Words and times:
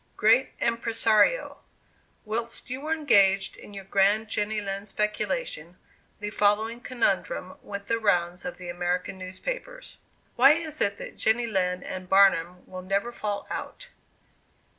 "Great 0.17 0.53
Impressario: 0.59 1.57
Whilst 2.25 2.71
you 2.71 2.81
were 2.81 2.91
engaged 2.91 3.55
in 3.55 3.71
your 3.71 3.83
grand 3.83 4.29
Jenny 4.29 4.59
Lind 4.59 4.87
speculation, 4.87 5.77
the 6.19 6.31
following 6.31 6.81
conundrum 6.81 7.59
went 7.61 7.85
the 7.85 7.99
rounds 7.99 8.43
of 8.43 8.57
the 8.57 8.67
American 8.69 9.19
newspapers: 9.19 9.99
"'Why 10.37 10.53
is 10.53 10.81
it 10.81 10.97
that 10.97 11.17
Jenny 11.17 11.45
Lind 11.45 11.83
and 11.83 12.09
Barnum 12.09 12.65
will 12.67 12.81
never 12.81 13.11
fall 13.11 13.45
out? 13.51 13.89